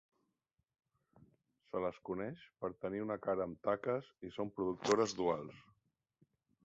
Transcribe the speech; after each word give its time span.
Se 1.65 1.81
les 1.83 1.99
coneix 2.09 2.41
per 2.63 2.71
tenir 2.85 3.03
una 3.09 3.17
cara 3.29 3.47
amb 3.49 3.61
taques 3.69 4.09
i 4.29 4.33
són 4.39 4.53
productores 4.57 5.15
duals. 5.21 5.61